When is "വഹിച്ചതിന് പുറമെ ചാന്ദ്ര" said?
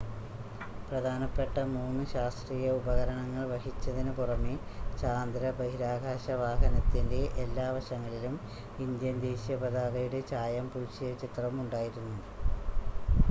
3.51-5.51